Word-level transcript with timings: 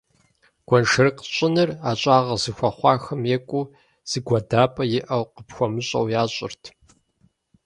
Гуэншэрыкъ 0.67 1.23
щӀыныр 1.33 1.69
ӀэщӀагъэ 1.83 2.35
зыхуэхъуахэм 2.43 3.21
екӀуу, 3.35 3.71
зыгуэдапӀэ 4.09 4.83
иӀэу 4.97 5.23
къыпхуэмыщӀэу 5.33 6.07
ящӀырт. 6.21 6.63